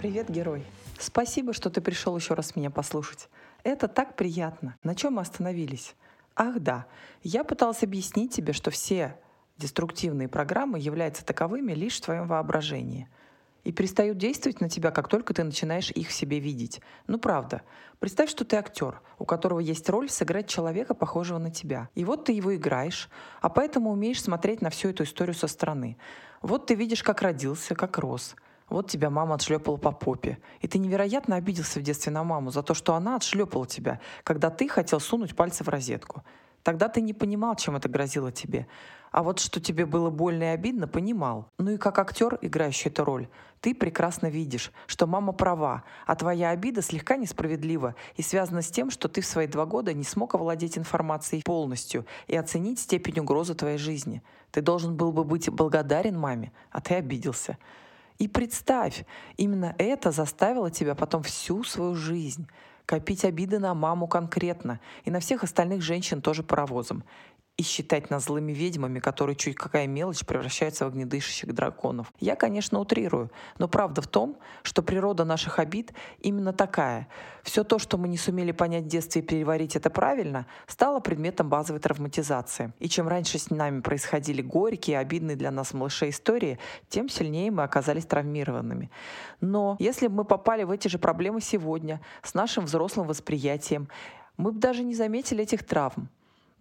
[0.00, 0.64] Привет, герой.
[0.98, 3.28] Спасибо, что ты пришел еще раз меня послушать.
[3.64, 4.74] Это так приятно.
[4.82, 5.94] На чем мы остановились?
[6.34, 6.86] Ах да,
[7.22, 9.18] я пыталась объяснить тебе, что все
[9.58, 13.10] деструктивные программы являются таковыми лишь в твоем воображении
[13.62, 16.80] и перестают действовать на тебя, как только ты начинаешь их в себе видеть.
[17.06, 17.60] Ну правда.
[17.98, 21.90] Представь, что ты актер, у которого есть роль сыграть человека, похожего на тебя.
[21.94, 23.10] И вот ты его играешь,
[23.42, 25.98] а поэтому умеешь смотреть на всю эту историю со стороны.
[26.40, 28.34] Вот ты видишь, как родился, как рос—
[28.70, 30.38] вот тебя мама отшлепала по попе.
[30.60, 34.50] И ты невероятно обиделся в детстве на маму за то, что она отшлепала тебя, когда
[34.50, 36.22] ты хотел сунуть пальцы в розетку.
[36.62, 38.66] Тогда ты не понимал, чем это грозило тебе.
[39.10, 41.48] А вот что тебе было больно и обидно, понимал.
[41.58, 43.28] Ну и как актер, играющий эту роль,
[43.60, 48.90] ты прекрасно видишь, что мама права, а твоя обида слегка несправедлива и связана с тем,
[48.90, 53.54] что ты в свои два года не смог овладеть информацией полностью и оценить степень угрозы
[53.54, 54.22] твоей жизни.
[54.52, 57.58] Ты должен был бы быть благодарен маме, а ты обиделся.
[58.20, 59.06] И представь,
[59.38, 62.46] именно это заставило тебя потом всю свою жизнь
[62.84, 67.02] копить обиды на маму конкретно и на всех остальных женщин тоже паровозом
[67.60, 72.10] и считать нас злыми ведьмами, которые чуть какая мелочь превращаются в огнедышащих драконов.
[72.18, 77.06] Я, конечно, утрирую, но правда в том, что природа наших обид именно такая.
[77.42, 81.50] Все то, что мы не сумели понять в детстве и переварить это правильно, стало предметом
[81.50, 82.72] базовой травматизации.
[82.78, 86.58] И чем раньше с нами происходили горькие, обидные для нас малышей истории,
[86.88, 88.90] тем сильнее мы оказались травмированными.
[89.42, 93.88] Но если бы мы попали в эти же проблемы сегодня с нашим взрослым восприятием,
[94.38, 96.08] мы бы даже не заметили этих травм.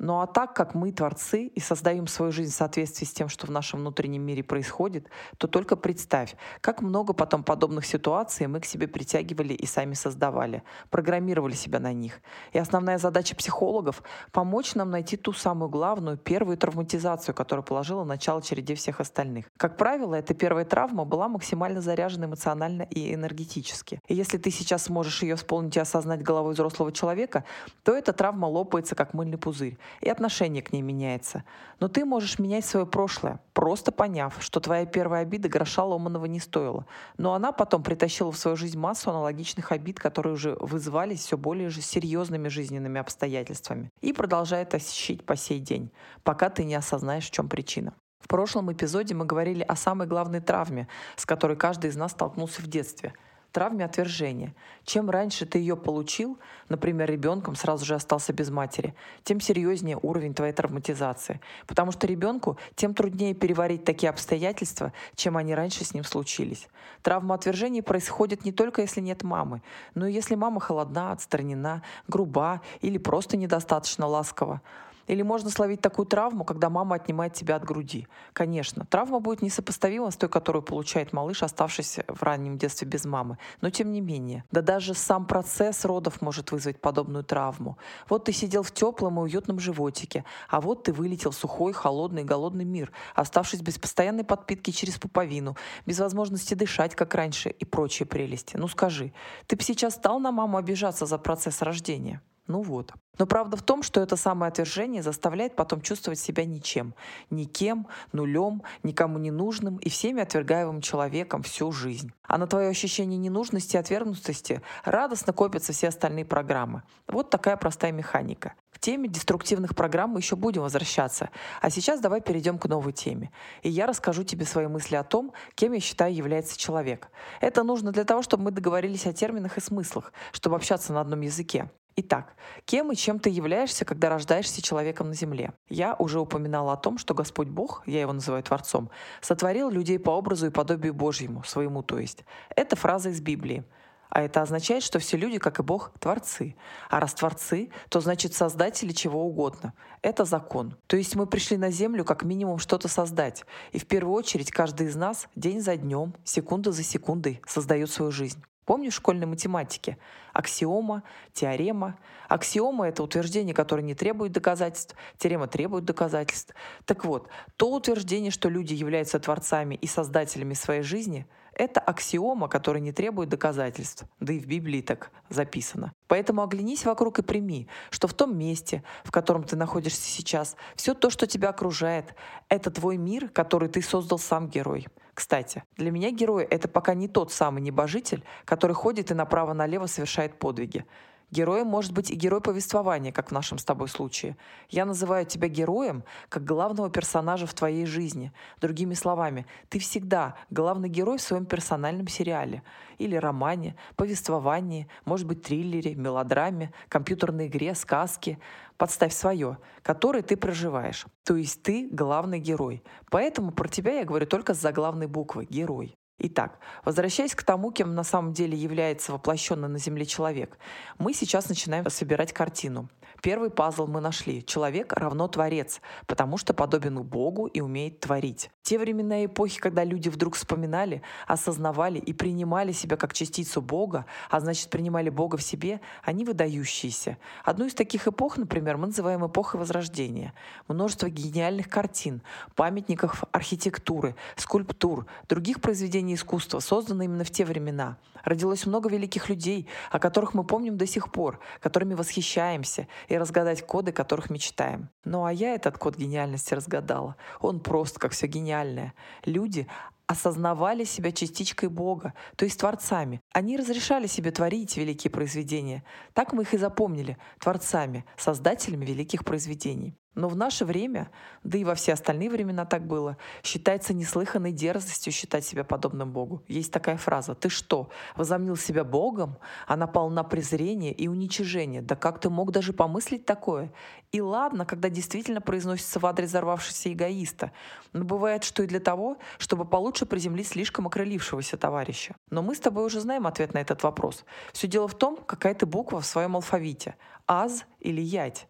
[0.02, 3.48] Ну а так как мы творцы и создаем свою жизнь в соответствии с тем, что
[3.48, 8.66] в нашем внутреннем мире происходит, то только представь, как много потом подобных ситуаций мы к
[8.66, 12.22] себе притягивали и сами создавали, программировали себя на них.
[12.54, 18.42] И основная задача психологов— помочь нам найти ту самую главную, первую травматизацию, которая положила начало
[18.42, 19.48] череде всех остальных.
[19.58, 24.02] Как правило, эта первая травма была максимально заряжена эмоционально и энергетически.
[24.08, 27.44] И если ты сейчас сможешь ее вспомнить и осознать головой взрослого человека,
[27.84, 31.44] то эта травма лопается, как мыльный пузырь и отношение к ней меняется.
[31.80, 36.40] Но ты можешь менять свое прошлое, просто поняв, что твоя первая обида гроша ломаного не
[36.40, 36.86] стоила.
[37.18, 41.70] Но она потом притащила в свою жизнь массу аналогичных обид, которые уже вызывались все более
[41.70, 45.92] же серьезными жизненными обстоятельствами и продолжает осещить по сей день,
[46.24, 47.94] пока ты не осознаешь, в чем причина.
[48.20, 52.62] В прошлом эпизоде мы говорили о самой главной травме, с которой каждый из нас столкнулся
[52.62, 53.14] в детстве—
[53.52, 54.54] травме отвержения.
[54.86, 60.34] Чем раньше ты ее получил, например, ребенком сразу же остался без матери, тем серьезнее уровень
[60.34, 61.40] твоей травматизации.
[61.68, 66.68] Потому что ребенку тем труднее переварить такие обстоятельства, чем они раньше с ним случились.
[67.02, 69.62] Травма отвержения происходит не только если нет мамы,
[69.96, 74.62] но и если мама холодна, отстранена, груба или просто недостаточно ласкова.
[75.10, 78.08] Или можно словить такую травму, когда мама отнимает тебя от груди.
[78.32, 83.40] Конечно, травма будет несопоставима с той, которую получает малыш, оставшийся в раннем детстве без мамы.
[83.62, 87.80] Но тем не менее, да даже сам процесс родов может вызвать подобную травму.
[88.08, 92.22] Вот ты сидел в теплом и уютном животике, а вот ты вылетел в сухой, холодный
[92.22, 97.66] и голодный мир, оставшись без постоянной подпитки через пуповину, без возможности дышать, как раньше, и
[97.66, 98.58] прочие прелести.
[98.58, 99.12] Ну скажи,
[99.48, 102.22] ты бы сейчас стал на маму обижаться за процесс рождения?
[102.50, 102.94] Ну вот.
[103.20, 106.96] Но правда в том, что это самое отвержение заставляет потом чувствовать себя ничем,
[107.30, 112.12] никем, нулем, никому не нужным и всеми отвергаемым человеком всю жизнь.
[112.24, 116.82] А на твое ощущение ненужности и отвергнутости радостно копятся все остальные программы.
[117.08, 118.54] Вот такая простая механика.
[118.72, 121.30] К теме деструктивных программ мы еще будем возвращаться.
[121.62, 123.32] А сейчас давай перейдем к новой теме.
[123.62, 127.10] И я расскажу тебе свои мысли о том, кем я считаю является человек.
[127.42, 131.22] Это нужно для того, чтобы мы договорились о терминах и смыслах, чтобы общаться на одном
[131.22, 131.70] языке.
[132.02, 132.34] Итак,
[132.64, 135.52] кем и чем ты являешься, когда рождаешься человеком на земле?
[135.68, 138.90] Я уже упоминала о том, что Господь Бог, я его называю Творцом,
[139.20, 142.24] сотворил людей по образу и подобию Божьему, своему то есть.
[142.56, 143.66] Это фраза из Библии.
[144.10, 146.56] А это означает, что все люди, как и Бог, творцы.
[146.90, 149.74] А раз творцы, то значит создатели чего угодно.
[150.02, 150.78] Это закон.
[150.88, 153.44] То есть мы пришли на Землю как минимум что-то создать.
[153.74, 158.12] И в первую очередь каждый из нас день за днем, секунда за секундой создает свою
[158.12, 158.42] жизнь.
[158.70, 159.98] Помнишь в школьной математике?
[160.32, 161.02] Аксиома,
[161.34, 161.98] теорема.
[162.28, 166.54] Аксиома— это утверждение, которое не требует доказательств, теорема требует доказательств.
[166.86, 171.26] Так вот, то утверждение, что люди являются творцами и создателями своей жизни—
[171.60, 174.06] это аксиома, которая не требует доказательств.
[174.20, 175.92] Да и в Библии так записано.
[176.08, 180.94] Поэтому оглянись вокруг и прими, что в том месте, в котором ты находишься сейчас, все
[180.94, 182.16] то, что тебя окружает,
[182.48, 184.88] это твой мир, который ты создал сам герой.
[185.20, 190.40] Кстати, для меня герой— это пока не тот самый небожитель, который ходит и направо-налево совершает
[190.40, 190.86] подвиги.
[191.30, 194.38] Героем может быть и герой повествования, как в нашем с тобой случае.
[194.70, 198.32] Я называю тебя героем как главного персонажа в твоей жизни.
[198.62, 202.64] Другими словами, ты всегда главный герой в своем персональном сериале
[202.98, 208.40] или романе, повествовании, может быть, триллере, мелодраме, компьютерной игре, сказке.
[208.80, 211.06] Подставь свое, которое ты проживаешь.
[211.26, 212.82] То есть ты главный герой.
[213.12, 215.98] Поэтому про тебя я говорю только с заглавной буквы «герой».
[216.20, 220.58] Итак, возвращаясь к тому, кем на самом деле является воплощенный на Земле человек,
[220.98, 222.90] мы сейчас начинаем собирать картину.
[223.22, 224.46] Первый пазл мы нашли.
[224.46, 228.50] Человек равно Творец, потому что подобен Богу и умеет творить.
[228.62, 234.06] Те времена и эпохи, когда люди вдруг вспоминали, осознавали и принимали себя как частицу Бога,
[234.30, 237.18] а значит принимали Бога в себе, они выдающиеся.
[237.44, 240.34] Одну из таких эпох, например, мы называем эпохой Возрождения.
[240.68, 242.22] Множество гениальных картин,
[242.56, 247.98] памятников архитектуры, скульптур, других произведений искусства созданы именно в те времена.
[248.24, 253.66] Родилось много великих людей, о которых мы помним до сих пор, которыми восхищаемся, и разгадать
[253.66, 254.90] коды, которых мечтаем.
[255.04, 257.16] Ну а я этот код гениальности разгадала.
[257.40, 258.94] Он просто как все гениальное.
[259.26, 259.68] Люди
[260.10, 263.22] осознавали себя частичкой Бога, то есть творцами.
[263.32, 265.84] Они разрешали себе творить великие произведения.
[266.14, 269.96] Так мы их и запомнили— творцами, создателями великих произведений.
[270.16, 271.12] Но в наше время,
[271.44, 276.44] да и во все остальные времена так было, считается неслыханной дерзостью считать себя подобным Богу.
[276.48, 281.82] Есть такая фраза «Ты что, возомнил себя Богом?» Она полна презрения и уничижения.
[281.82, 283.72] Да как ты мог даже помыслить такое?
[284.12, 287.52] И ладно, когда действительно произносится в адрес взорвавшегося эгоиста.
[287.94, 292.16] Но бывает, что и для того, чтобы получше приземлить слишком окрылившегося товарища.
[292.32, 294.26] Но мы с тобой уже знаем ответ на этот вопрос.
[294.54, 296.96] Все дело в том, какая ты буква в своем алфавите.
[297.28, 298.48] «Аз» или «Ять»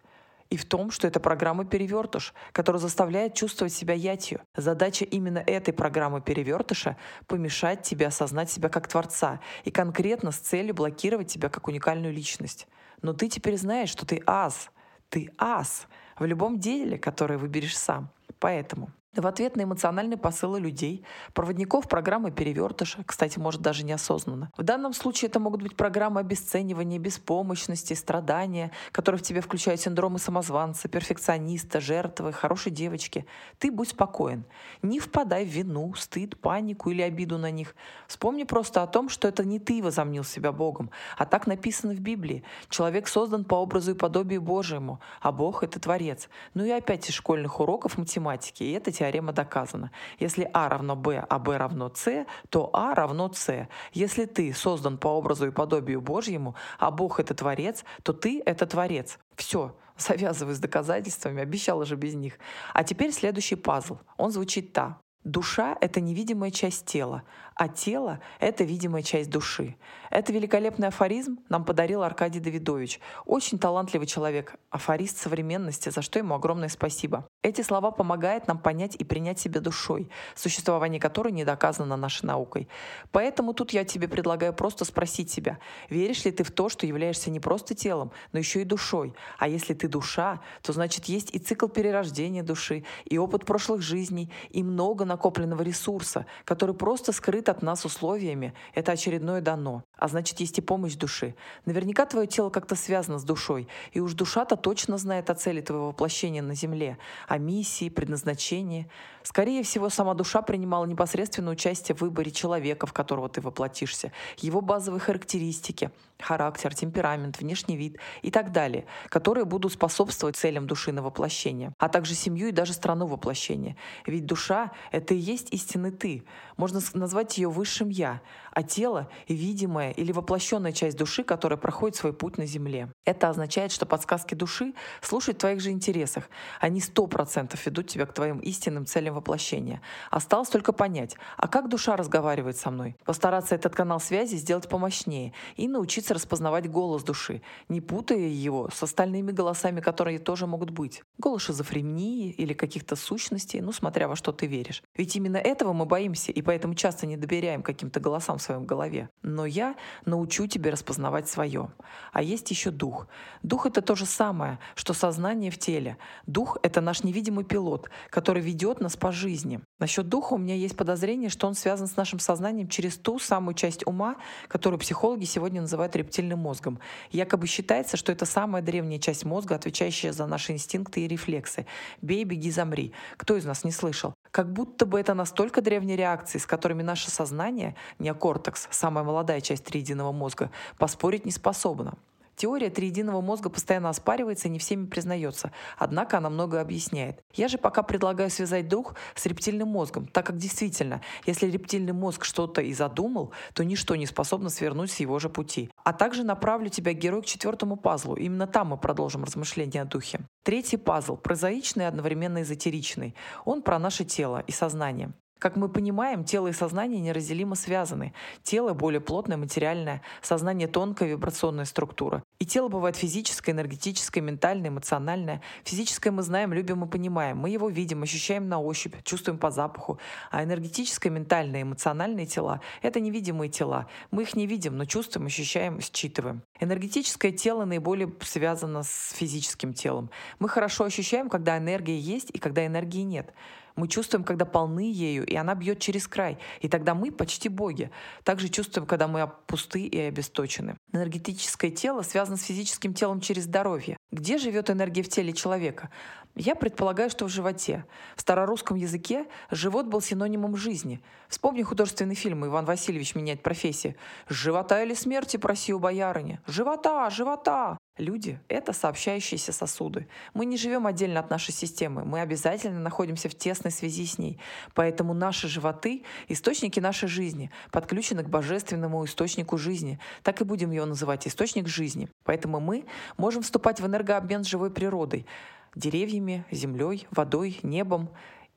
[0.50, 4.40] и в том, что это программа перевертыш, которая заставляет чувствовать себя ятью.
[4.56, 10.74] Задача именно этой программы перевертыша— помешать тебе осознать себя как творца и конкретно с целью
[10.74, 12.66] блокировать тебя как уникальную личность.
[13.00, 14.70] Но ты теперь знаешь, что ты ас.
[15.08, 15.86] Ты ас
[16.18, 18.10] в любом деле, которое выберешь сам.
[18.38, 21.04] Поэтому в ответ на эмоциональные посылы людей,
[21.34, 24.52] проводников программы перевертыша, кстати, может даже неосознанно.
[24.56, 30.20] В данном случае это могут быть программы обесценивания, беспомощности, страдания, которые в тебе включают синдромы
[30.20, 33.26] самозванца, перфекциониста, жертвы, хорошей девочки.
[33.58, 34.44] Ты будь спокоен.
[34.82, 37.74] Не впадай в вину, стыд, панику или обиду на них.
[38.06, 41.98] Вспомни просто о том, что это не ты возомнил себя Богом, а так написано в
[41.98, 42.44] Библии.
[42.68, 46.28] Человек создан по образу и подобию Божьему, а Бог— это Творец.
[46.54, 49.90] Ну и опять из школьных уроков математики, и это теорема доказана.
[50.18, 53.68] Если А равно Б, а Б равно С, то А равно С.
[53.94, 58.66] Если ты создан по образу и подобию Божьему, а Бог— это Творец, то ты— это
[58.66, 59.18] Творец.
[59.36, 62.38] Все, завязывай с доказательствами, обещала же без них.
[62.74, 63.98] А теперь следующий пазл.
[64.18, 64.98] Он звучит так.
[65.24, 67.22] Душа— это невидимая часть тела,
[67.60, 69.76] а тело— это видимая часть души.
[70.08, 73.00] Это великолепный афоризм нам подарил Аркадий Давидович.
[73.26, 77.28] Очень талантливый человек, афорист современности, за что ему огромное спасибо.
[77.42, 82.66] Эти слова помогают нам понять и принять себя душой, существование которой не доказано нашей наукой.
[83.12, 85.58] Поэтому тут я тебе предлагаю просто спросить себя,
[85.90, 89.12] веришь ли ты в то, что являешься не просто телом, но еще и душой?
[89.38, 94.32] А если ты душа, то значит есть и цикл перерождения души, и опыт прошлых жизней,
[94.48, 99.84] и много накопленного ресурса, который просто скрыт от нас условиями, это очередное дано.
[99.96, 101.34] А значит, есть и помощь души.
[101.66, 105.88] Наверняка твое тело как-то связано с душой, и уж душа-то точно знает о цели твоего
[105.88, 106.98] воплощения на Земле,
[107.28, 108.88] о миссии, предназначении.
[109.22, 114.60] Скорее всего, сама душа принимала непосредственное участие в выборе человека, в которого ты воплотишься, его
[114.60, 115.90] базовые характеристики,
[116.22, 121.88] характер, темперамент, внешний вид и так далее, которые будут способствовать целям души на воплощение, а
[121.88, 123.76] также семью и даже страну воплощения.
[124.06, 126.24] Ведь душа— это и есть истинный ты.
[126.56, 128.20] Можно назвать ее высшим «я»,
[128.52, 132.92] а тело— видимая или воплощенная часть души, которая проходит свой путь на Земле.
[133.04, 136.28] Это означает, что подсказки души слушают в твоих же интересах.
[136.60, 139.80] Они сто процентов ведут тебя к твоим истинным целям воплощения.
[140.10, 142.96] Осталось только понять, а как душа разговаривает со мной?
[143.04, 148.82] Постараться этот канал связи сделать помощнее и научиться распознавать голос души, не путая его с
[148.82, 151.02] остальными голосами, которые тоже могут быть.
[151.18, 154.82] Голос шизофрении или каких-то сущностей, ну смотря во что ты веришь.
[154.96, 159.08] Ведь именно этого мы боимся и поэтому часто не доверяем каким-то голосам в своем голове.
[159.22, 161.72] Но я научу тебя распознавать свое.
[162.12, 163.08] А есть еще дух.
[163.42, 165.96] Дух— это то же самое, что сознание в теле.
[166.26, 169.60] Дух— это наш невидимый пилот, который ведет нас по жизни.
[169.78, 173.54] Насчет духа у меня есть подозрение, что он связан с нашим сознанием через ту самую
[173.54, 174.16] часть ума,
[174.48, 176.78] которую психологи сегодня называют рептильным мозгом.
[177.10, 181.66] Якобы считается, что это самая древняя часть мозга, отвечающая за наши инстинкты и рефлексы.
[182.02, 182.92] «Бей, беги, замри».
[183.16, 184.14] Кто из нас не слышал?
[184.30, 189.64] Как будто бы это настолько древние реакции, с которыми наше сознание, неокортекс, самая молодая часть
[189.64, 191.94] триединого мозга, поспорить не способно.
[192.40, 197.22] Теория триединого мозга постоянно оспаривается и не всеми признается, однако она много объясняет.
[197.34, 202.24] Я же пока предлагаю связать дух с рептильным мозгом, так как действительно, если рептильный мозг
[202.24, 205.68] что-то и задумал, то ничто не способно свернуть с его же пути.
[205.84, 208.14] А также направлю тебя, герой, к четвертому пазлу.
[208.14, 210.20] Именно там мы продолжим размышления о духе.
[210.42, 213.14] Третий пазл, прозаичный и одновременно эзотеричный.
[213.44, 215.12] Он про наше тело и сознание.
[215.40, 218.12] Как мы понимаем, тело и сознание неразделимо связаны.
[218.42, 222.22] Тело более плотное, материальное, сознание тонкая вибрационная структура.
[222.40, 225.40] И тело бывает физическое, энергетическое, ментальное, эмоциональное.
[225.64, 227.38] Физическое мы знаем, любим и понимаем.
[227.38, 229.98] Мы его видим, ощущаем на ощупь, чувствуем по запаху.
[230.30, 233.86] А энергетическое, ментальное, эмоциональные тела— это невидимые тела.
[234.10, 236.42] Мы их не видим, но чувствуем, ощущаем, считываем.
[236.60, 240.10] Энергетическое тело наиболее связано с физическим телом.
[240.38, 243.32] Мы хорошо ощущаем, когда энергия есть и когда энергии нет.
[243.80, 246.36] Мы чувствуем, когда полны ею, и она бьет через край.
[246.60, 247.90] И тогда мы почти боги.
[248.24, 250.76] Также чувствуем, когда мы пусты и обесточены.
[250.92, 253.96] Энергетическое тело связано с физическим телом через здоровье.
[254.12, 255.88] Где живет энергия в теле человека?
[256.36, 257.86] Я предполагаю, что в животе.
[258.16, 261.02] В старорусском языке живот был синонимом жизни.
[261.30, 263.94] Вспомни художественный фильм «Иван Васильевич меняет профессию».
[264.28, 266.38] «Живота или смерти, проси у боярыни».
[266.46, 267.08] «Живота!
[267.08, 270.08] Живота!» Люди— это сообщающиеся сосуды.
[270.32, 274.40] Мы не живем отдельно от нашей системы, мы обязательно находимся в тесной связи с ней.
[274.74, 280.00] Поэтому наши животы— источники нашей жизни, подключены к божественному источнику жизни.
[280.22, 282.08] Так и будем его называть— источник жизни.
[282.24, 282.86] Поэтому мы
[283.18, 285.26] можем вступать в энергообмен с живой природой,
[285.74, 288.08] деревьями, землей, водой, небом.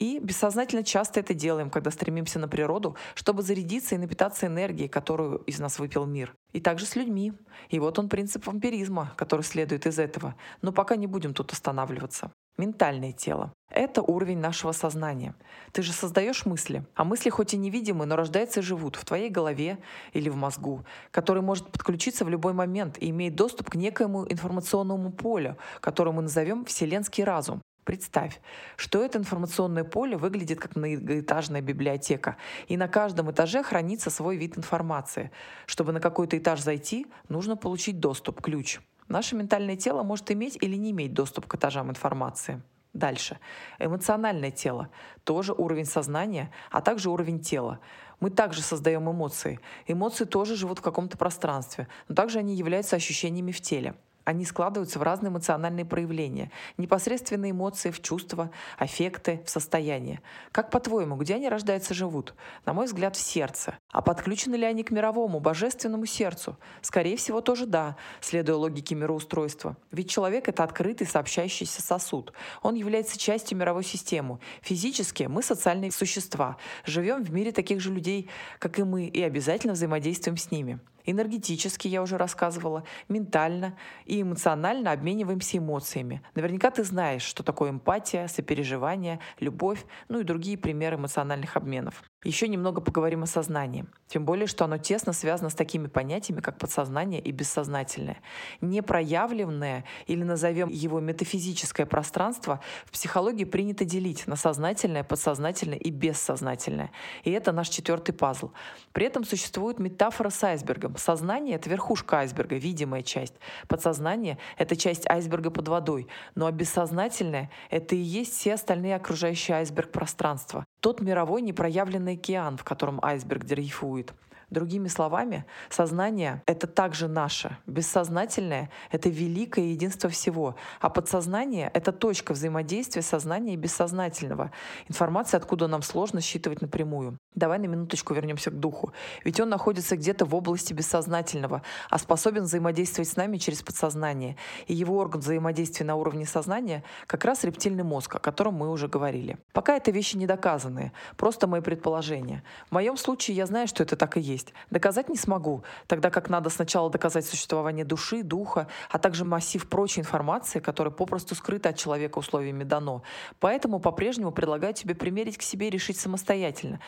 [0.04, 5.38] И бессознательно часто это делаем, когда стремимся на природу, чтобы зарядиться и напитаться энергией, которую
[5.46, 6.36] из нас выпил мир.
[6.52, 7.32] И также с людьми.
[7.70, 10.36] И вот он принцип вампиризма, который следует из этого.
[10.62, 12.34] Но пока не будем тут останавливаться.
[12.58, 13.54] Ментальное тело.
[13.72, 15.36] Это уровень нашего сознания.
[15.72, 19.30] Ты же создаешь мысли, а мысли хоть и невидимы, но рождаются и живут в твоей
[19.30, 19.80] голове
[20.12, 25.14] или в мозгу, который может подключиться в любой момент и имеет доступ к некоему информационному
[25.14, 27.62] полю, которое мы назовем вселенский разум.
[27.84, 28.40] Представь,
[28.78, 32.38] что это информационное поле выглядит как многоэтажная библиотека,
[32.68, 35.32] и на каждом этаже хранится свой вид информации.
[35.66, 38.80] Чтобы на какой-то этаж зайти, нужно получить доступ, ключ.
[39.10, 42.62] Наше ментальное тело может иметь или не иметь доступ к этажам информации.
[42.94, 43.40] Дальше.
[43.80, 44.90] Эмоциональное тело.
[45.24, 47.80] Тоже уровень сознания, а также уровень тела.
[48.20, 49.60] Мы также создаем эмоции.
[49.88, 53.96] Эмоции тоже живут в каком-то пространстве, но также они являются ощущениями в теле.
[54.26, 60.22] Они складываются в разные эмоциональные проявления, непосредственные эмоции в чувства, аффекты, в состояние.
[60.52, 62.34] Как по-твоему, где они рождаются, живут?
[62.66, 63.78] На мой взгляд, в сердце.
[63.92, 66.58] А подключены ли они к мировому, божественному сердцу?
[66.82, 69.76] Скорее всего, тоже да, следуя логике мироустройства.
[69.92, 72.32] Ведь человек— это открытый сообщающийся сосуд.
[72.62, 74.40] Он является частью мировой системы.
[74.62, 76.58] Физически мы социальные существа.
[76.86, 80.80] Живем в мире таких же людей, как и мы, и обязательно взаимодействуем с ними.
[81.06, 86.22] Энергетически, я уже рассказывала, ментально и эмоционально обмениваемся эмоциями.
[86.36, 92.04] Наверняка ты знаешь, что такое эмпатия, сопереживание, любовь, ну и другие примеры эмоциональных обменов.
[92.24, 93.86] Еще немного поговорим о сознании.
[94.08, 98.22] Тем более, что оно тесно связано с такими понятиями, как подсознание и бессознательное.
[98.62, 106.92] Непроявленное, или назовем его метафизическое пространство, в психологии принято делить на сознательное, подсознательное и бессознательное.
[107.24, 108.52] И это наш четвертый пазл.
[108.94, 110.96] При этом существует метафора с айсбергом.
[110.98, 113.34] Сознание— это верхушка айсберга, видимая часть.
[113.68, 116.08] Подсознание— это часть айсберга под водой.
[116.36, 120.66] Ну а бессознательное— это и есть все остальные окружающие айсберг пространства.
[120.84, 124.14] Тот мировой непроявленный океан, в котором айсберг дрейфует.
[124.50, 127.58] Другими словами, сознание— это также наше.
[127.66, 130.58] Бессознательное— это великое единство всего.
[130.82, 134.52] А подсознание— это точка взаимодействия сознания и бессознательного.
[134.90, 137.18] Информация, откуда нам сложно считывать напрямую.
[137.36, 138.94] Давай на минуточку вернемся к духу.
[139.24, 144.38] Ведь он находится где-то в области бессознательного, а способен взаимодействовать с нами через подсознание.
[144.68, 148.88] И его орган взаимодействия на уровне сознания как раз рептильный мозг, о котором мы уже
[148.88, 149.38] говорили.
[149.52, 152.44] Пока это вещи не доказанные, просто мои предположения.
[152.70, 154.54] В моем случае я знаю, что это так и есть.
[154.70, 160.02] Доказать не смогу, тогда как надо сначала доказать существование души, духа, а также массив прочей
[160.02, 163.02] информации, которая попросту скрыта от человека условиями дано.
[163.40, 166.80] Поэтому по-прежнему предлагаю тебе примерить к себе и решить самостоятельно,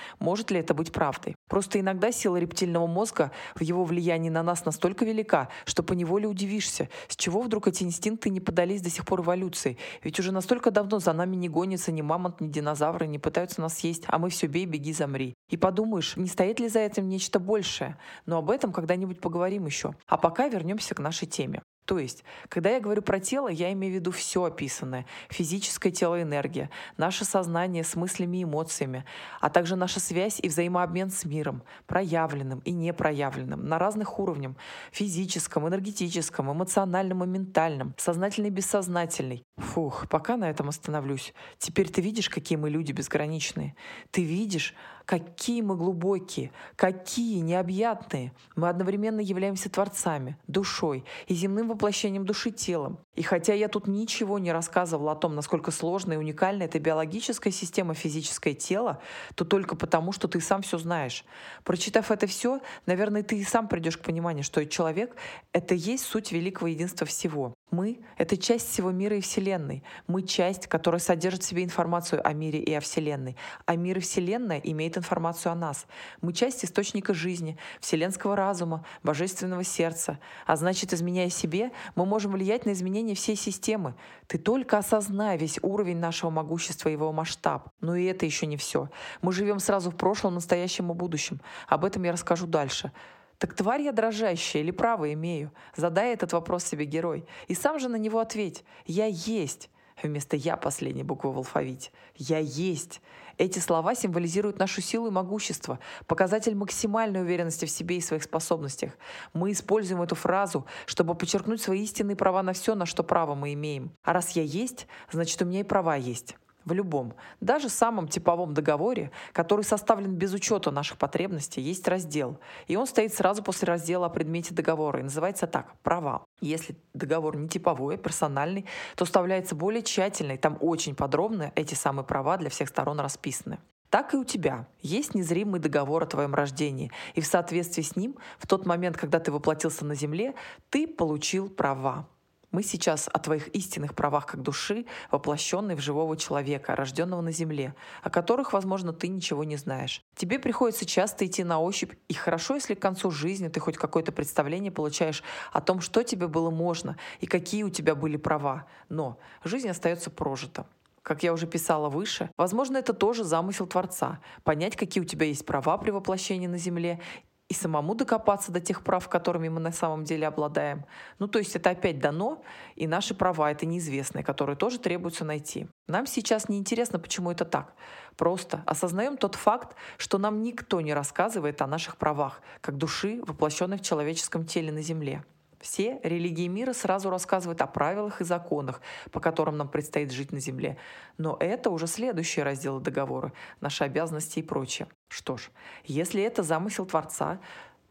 [0.51, 1.35] ли это быть правдой.
[1.49, 6.89] Просто иногда сила рептильного мозга в его влиянии на нас настолько велика, что поневоле удивишься,
[7.07, 9.77] с чего вдруг эти инстинкты не подались до сих пор эволюции.
[10.03, 13.77] Ведь уже настолько давно за нами не гонится ни мамонт, ни динозавры, не пытаются нас
[13.77, 15.35] съесть, а мы все бей, беги, замри.
[15.49, 17.97] И подумаешь, не стоит ли за этим нечто большее.
[18.25, 19.95] Но об этом когда-нибудь поговорим еще.
[20.07, 21.61] А пока вернемся к нашей теме.
[21.85, 25.05] То есть, когда я говорю про тело, я имею в виду все описанное.
[25.29, 29.05] Физическое тело, энергия, наше сознание с мыслями и эмоциями,
[29.39, 34.53] а также наша связь и взаимообмен с миром, проявленным и непроявленным, на разных уровнях,
[34.91, 39.45] физическом, энергетическом, эмоциональном и ментальном, сознательный и бессознательный.
[39.57, 41.33] Фух, пока на этом остановлюсь.
[41.59, 43.75] Теперь ты видишь, какие мы люди безграничные.
[44.11, 44.73] Ты видишь,
[45.05, 48.33] какие мы глубокие, какие необъятные.
[48.55, 53.04] Мы одновременно являемся творцами, душой и земным воплощением души телом.
[53.15, 57.51] И хотя я тут ничего не рассказывала о том, насколько сложная и уникальна эта биологическая
[57.51, 58.99] система физическое тело,
[59.35, 61.23] то только потому, что ты сам все знаешь.
[61.63, 65.15] Прочитав это все, наверное, ты и сам придешь к пониманию, что человек—
[65.53, 67.53] это есть суть великого единства всего.
[67.71, 69.83] Мы— это часть всего мира и Вселенной.
[70.07, 73.35] Мы— часть, которая содержит в себе информацию о мире и о Вселенной.
[73.65, 75.87] А мир и Вселенная имеют информацию о нас.
[76.21, 80.19] Мы— часть источника жизни, вселенского разума, божественного сердца.
[80.45, 82.73] А значит, изменяя себе, мы можем влиять на
[83.05, 83.93] изменение всей системы.
[84.27, 87.69] Ты только осознай весь уровень нашего могущества и его масштаб.
[87.81, 88.89] Но и это еще не все.
[89.21, 91.39] Мы живем сразу в прошлом, настоящем и будущем.
[91.67, 92.91] Об этом я расскажу дальше.
[93.37, 95.51] Так тварь я дрожащая или право имею?
[95.75, 97.25] Задай этот вопрос себе герой.
[97.47, 98.63] И сам же на него ответь.
[98.85, 99.69] Я есть.
[100.01, 101.91] Вместо «я» последней буквы в алфавите.
[102.15, 103.01] «Я есть».
[103.37, 108.93] Эти слова символизируют нашу силу и могущество, показатель максимальной уверенности в себе и своих способностях.
[109.33, 113.53] Мы используем эту фразу, чтобы подчеркнуть свои истинные права на все, на что право мы
[113.53, 113.91] имеем.
[114.03, 118.53] А раз я есть, значит у меня и права есть в любом, даже самом типовом
[118.53, 122.39] договоре, который составлен без учета наших потребностей, есть раздел.
[122.67, 126.25] И он стоит сразу после раздела о предмете договора и называется так– права.
[126.41, 131.75] Если договор не типовой, а персональный, то вставляется более тщательно, и там очень подробно эти
[131.75, 133.59] самые права для всех сторон расписаны.
[133.89, 138.17] Так и у тебя есть незримый договор о твоем рождении, и в соответствии с ним,
[138.39, 140.33] в тот момент, когда ты воплотился на Земле,
[140.69, 142.07] ты получил права.
[142.55, 147.75] Мы сейчас о твоих истинных правах как души, воплощенной в живого человека, рожденного на земле,
[148.01, 150.01] о которых, возможно, ты ничего не знаешь.
[150.15, 154.13] Тебе приходится часто идти на ощупь, и хорошо, если к концу жизни ты хоть какое-то
[154.13, 155.21] представление получаешь
[155.51, 158.67] о том, что тебе было можно и какие у тебя были права.
[158.87, 160.65] Но жизнь остается прожита
[161.01, 165.45] как я уже писала выше, возможно, это тоже замысел Творца— понять, какие у тебя есть
[165.45, 166.99] права при воплощении на Земле
[167.47, 170.85] и самому докопаться до тех прав, которыми мы на самом деле обладаем.
[171.19, 172.43] Ну, то есть это опять дано,
[172.75, 175.67] и наши права— это неизвестные, которые тоже требуется найти.
[175.87, 177.75] Нам сейчас не интересно, почему это так.
[178.17, 183.77] Просто осознаем тот факт, что нам никто не рассказывает о наших правах, как души, воплощенной
[183.77, 185.23] в человеческом теле на Земле.
[185.65, 190.39] Все религии мира сразу рассказывают о правилах и законах, по которым нам предстоит жить на
[190.39, 190.77] Земле.
[191.17, 194.87] Но это уже следующие разделы договора, наши обязанности и прочее.
[195.07, 195.49] Что ж,
[195.83, 197.39] если это замысел Творца,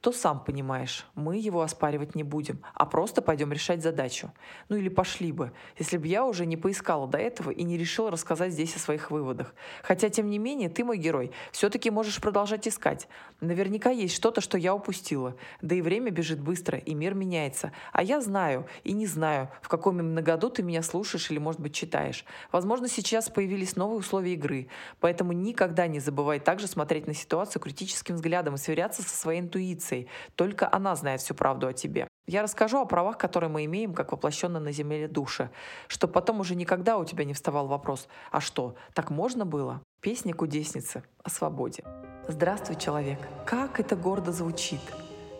[0.05, 4.31] то сам понимаешь, мы его оспаривать не будем, а просто пойдем решать задачу.
[4.69, 8.11] Ну или пошли бы, если бы я уже не поискала до этого и не решила
[8.11, 9.55] рассказать здесь о своих выводах.
[9.83, 13.09] Хотя, тем не менее, ты мой герой, все-таки можешь продолжать искать.
[13.40, 15.37] Наверняка есть что-то, что я упустила.
[15.62, 17.73] Да и время бежит быстро, и мир меняется.
[17.95, 21.62] А я знаю и не знаю, в каком именно году ты меня слушаешь или, может
[21.62, 22.27] быть, читаешь.
[22.53, 24.69] Возможно, сейчас появились новые условия игры,
[25.01, 29.93] поэтому никогда не забывай также смотреть на ситуацию критическим взглядом и сверяться со своей интуицией
[29.94, 30.09] интуицией.
[30.35, 32.09] Только она знает всю правду о тебе.
[32.26, 35.50] Я расскажу о правах, которые мы имеем, как воплощенные на земле души,
[35.88, 40.35] чтобы потом уже никогда у тебя не вставал вопрос «А что, так можно было?» Песня
[40.35, 41.85] кудесницы о свободе.
[42.28, 43.18] Здравствуй, человек!
[43.46, 44.80] Как это гордо звучит!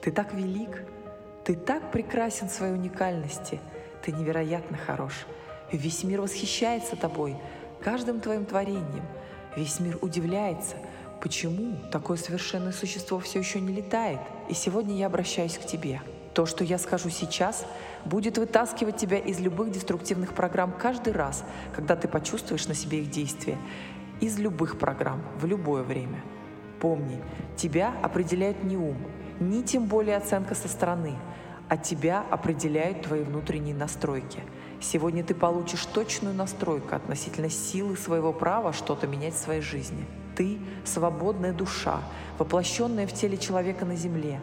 [0.03, 0.85] Ты так велик!
[1.45, 3.61] Ты так прекрасен в своей уникальности!
[4.03, 5.27] Ты невероятно хорош!
[5.73, 7.37] Весь мир восхищается тобой,
[7.83, 9.05] каждым твоим творением.
[9.57, 10.77] Весь мир удивляется—
[11.25, 14.21] Почему такое совершенное существо все еще не летает?
[14.49, 16.01] И сегодня я обращаюсь к тебе.
[16.35, 17.65] То, что я скажу сейчас,
[18.05, 23.11] будет вытаскивать тебя из любых деструктивных программ каждый раз, когда ты почувствуешь на себе их
[23.11, 23.57] действие.
[24.21, 26.23] Из любых программ, в любое время.
[26.81, 27.21] Помни,
[27.57, 28.99] тебя определяет не ум,
[29.41, 31.15] ни тем более оценка со стороны,
[31.69, 34.41] а тебя определяют твои внутренние настройки.
[34.81, 40.05] Сегодня ты получишь точную настройку относительно силы своего права что-то менять в своей жизни–
[40.37, 42.01] ты— свободная душа,
[42.39, 44.41] воплощенная в теле человека на земле.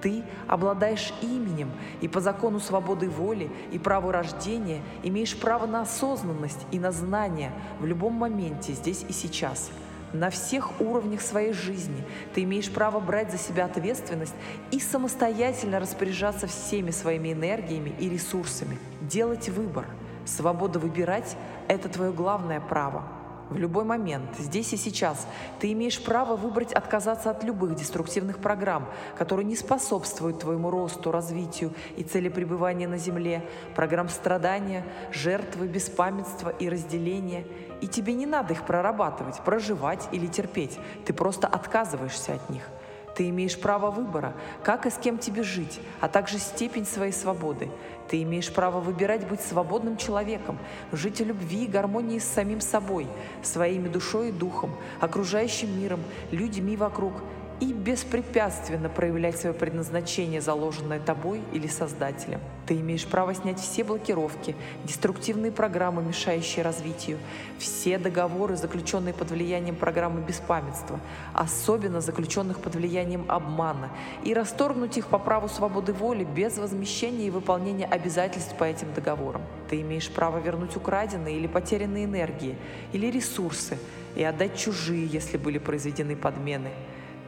[0.00, 1.70] Ты обладаешь именем,
[2.02, 7.52] и по закону свободы воли и праву рождения имеешь право на осознанность и на знание
[7.80, 9.70] в любом моменте, здесь и сейчас.
[10.12, 12.04] На всех уровнях своей жизни
[12.34, 14.34] ты имеешь право брать за себя ответственность
[14.70, 19.86] и самостоятельно распоряжаться всеми своими энергиями и ресурсами, делать выбор.
[20.26, 21.36] Свобода выбирать–
[21.68, 23.04] это твое главное право–
[23.54, 25.28] в любой момент, здесь и сейчас,
[25.60, 31.72] ты имеешь право выбрать отказаться от любых деструктивных программ, которые не способствуют твоему росту, развитию
[31.96, 33.44] и цели пребывания на Земле,
[33.76, 37.44] программ страдания, жертвы, беспамятства и разделения.
[37.80, 40.76] И тебе не надо их прорабатывать, проживать или терпеть.
[41.04, 42.64] Ты просто отказываешься от них–
[43.14, 47.70] ты имеешь право выбора, как и с кем тебе жить, а также степень своей свободы.
[48.08, 50.58] Ты имеешь право выбирать быть свободным человеком,
[50.92, 53.06] жить в любви и гармонии с самим собой,
[53.42, 56.00] своими душой и духом, окружающим миром,
[56.30, 57.14] людьми вокруг–
[57.60, 62.40] и беспрепятственно проявлять свое предназначение, заложенное тобой или Создателем.
[62.66, 67.18] Ты имеешь право снять все блокировки, деструктивные программы, мешающие развитию,
[67.58, 70.98] все договоры, заключенные под влиянием программы беспамятства,
[71.34, 73.90] особенно заключенных под влиянием обмана,
[74.24, 79.42] и расторгнуть их по праву свободы воли без возмещения и выполнения обязательств по этим договорам.
[79.68, 82.56] Ты имеешь право вернуть украденные или потерянные энергии,
[82.92, 83.78] или ресурсы,
[84.16, 86.70] и отдать чужие, если были произведены подмены.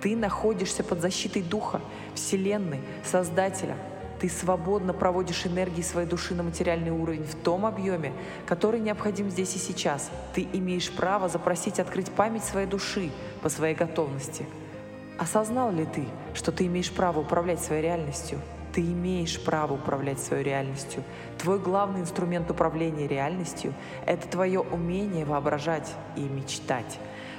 [0.01, 1.81] Ты находишься под защитой Духа,
[2.14, 3.77] Вселенной, Создателя.
[4.21, 8.13] Ты свободно проводишь энергии своей души на материальный уровень в том объеме,
[8.47, 10.11] который необходим здесь и сейчас.
[10.35, 13.11] Ты имеешь право запросить открыть память своей души
[13.43, 14.47] по своей готовности.
[15.19, 18.41] Осознал ли ты, что ты имеешь право управлять своей реальностью?
[18.73, 21.03] Ты имеешь право управлять своей реальностью.
[21.39, 23.73] Твой главный инструмент управления реальностью–
[24.07, 26.99] это твое умение воображать и мечтать.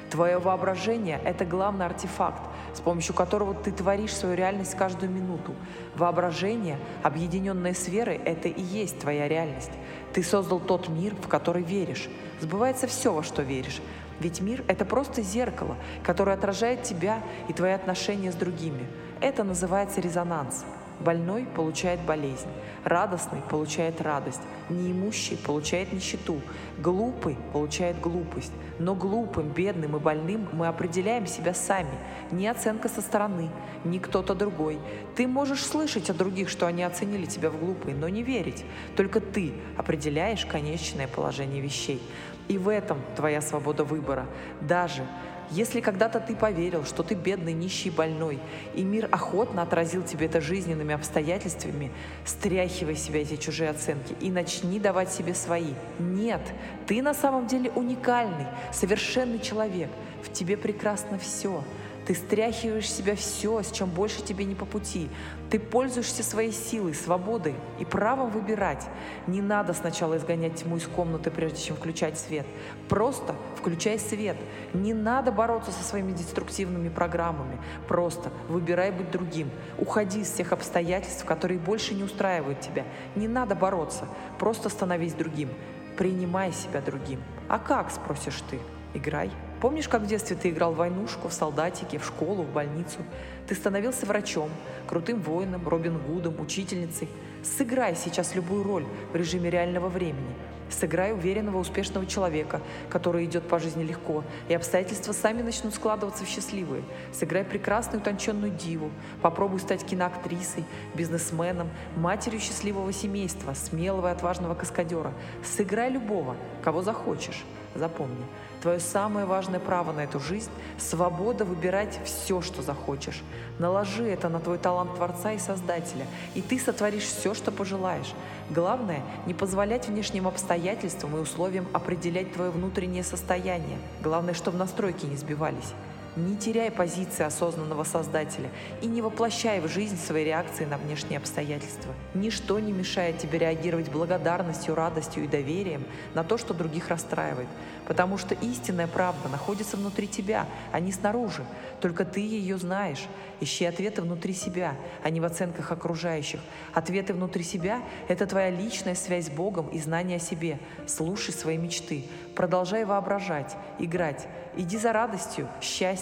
[0.10, 2.42] Твое воображение– это главный артефакт,
[2.74, 5.54] с помощью которого ты творишь свою реальность каждую минуту.
[5.96, 9.72] Воображение, объединенное с верой, это и есть твоя реальность.
[10.14, 12.08] Ты создал тот мир, в который веришь.
[12.40, 13.82] Сбывается все, во что веришь.
[14.20, 18.88] Ведь мир– это просто зеркало, которое отражает тебя и твои отношения с другими.
[19.20, 20.64] Это называется резонанс.
[21.00, 22.48] Больной получает болезнь,
[22.84, 26.42] радостный получает радость, неимущий получает нищету,
[26.80, 28.52] глупый получает глупость.
[28.80, 31.94] Но глупым, бедным и больным мы определяем себя сами,
[32.32, 33.50] не оценка со стороны,
[33.84, 34.80] не кто-то другой.
[35.16, 38.66] Ты можешь слышать от других, что они оценили тебя в глупый, но не верить.
[38.96, 42.02] Только ты определяешь конечное положение вещей.
[42.48, 44.26] И в этом твоя свобода выбора.
[44.62, 45.06] Даже
[45.52, 48.40] если когда-то ты поверил, что ты бедный, нищий, больной,
[48.76, 51.92] и мир охотно отразил тебе это жизненными обстоятельствами,
[52.26, 55.74] стряхивай себя эти чужие оценки и начни давать себе свои.
[56.00, 56.42] Нет,
[56.86, 59.90] ты на самом деле уникальный, совершенный человек.
[60.24, 61.64] В тебе прекрасно все.
[62.08, 65.10] Ты стряхиваешь себя все, с чем больше тебе не по пути.
[65.50, 68.88] Ты пользуешься своей силой, свободой и правом выбирать.
[69.28, 72.46] Не надо сначала изгонять тьму из комнаты, прежде чем включать свет.
[72.88, 74.38] Просто включай свет.
[74.74, 77.60] Не надо бороться со своими деструктивными программами.
[77.90, 79.52] Просто выбирай быть другим.
[79.78, 82.86] Уходи из всех обстоятельств, которые больше не устраивают тебя.
[83.16, 84.08] Не надо бороться.
[84.40, 85.50] Просто становись другим.
[85.98, 87.22] Принимай себя другим.
[87.50, 88.62] А как, спросишь ты?
[88.94, 89.32] Играй.
[89.60, 93.00] Помнишь, как в детстве ты играл в войнушку, в солдатике, в школу, в больницу?
[93.48, 94.50] Ты становился врачом,
[94.88, 97.10] крутым воином, Робин Гудом, учительницей.
[97.44, 100.36] Сыграй сейчас любую роль в режиме реального времени.
[100.70, 106.28] Сыграй уверенного, успешного человека, который идет по жизни легко, и обстоятельства сами начнут складываться в
[106.28, 106.84] счастливые.
[107.14, 108.92] Сыграй прекрасную утонченную диву.
[109.22, 115.14] Попробуй стать киноактрисой, бизнесменом, матерью счастливого семейства, смелого и отважного каскадера.
[115.44, 117.46] Сыграй любого, кого захочешь.
[117.76, 118.26] Запомни,
[118.62, 120.50] Твое самое важное право на эту жизнь–
[120.80, 123.22] свобода выбирать все, что захочешь.
[123.60, 128.14] Наложи это на твой талант Творца и Создателя, и ты сотворишь все, что пожелаешь.
[128.50, 133.78] Главное– не позволять внешним обстоятельствам и условиям определять твое внутреннее состояние.
[134.02, 135.74] Главное, чтобы настройки не сбивались.
[136.18, 138.50] Не теряй позиции осознанного Создателя
[138.82, 141.94] и не воплощай в жизнь свои реакции на внешние обстоятельства.
[142.16, 147.48] Ничто не мешает тебе реагировать благодарностью, радостью и доверием на то, что других расстраивает,
[147.86, 151.46] потому что истинная правда находится внутри тебя, а не снаружи.
[151.82, 153.06] Только ты ее знаешь.
[153.40, 156.40] Ищи ответы внутри себя, а не в оценках окружающих.
[156.74, 160.58] Ответы внутри себя– это твоя личная связь с Богом и знание о себе.
[160.88, 164.28] Слушай свои мечты, продолжай воображать, играть.
[164.56, 165.48] Иди за радостью,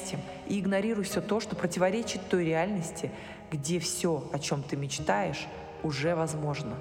[0.06, 3.12] счастьем и игнорируй все то, что противоречит той реальности,
[3.52, 5.48] где все, о чем ты мечтаешь,
[5.84, 6.76] уже возможно.